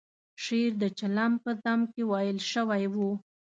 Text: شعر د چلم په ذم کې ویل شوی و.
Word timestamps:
شعر 0.43 0.71
د 0.83 0.85
چلم 0.99 1.33
په 1.43 1.51
ذم 1.63 1.81
کې 1.93 2.01
ویل 2.11 2.37
شوی 2.51 2.83
و. 2.93 2.95